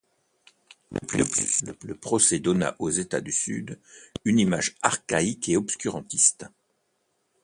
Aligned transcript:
De 0.91 1.05
plus, 1.21 1.63
le 1.83 1.93
procès 1.93 2.39
donna 2.39 2.75
aux 2.79 2.89
États 2.89 3.21
du 3.21 3.31
Sud 3.31 3.79
une 4.25 4.39
image 4.39 4.75
archaïque 4.81 5.47
et 5.47 5.57
obscurantiste. 5.57 6.47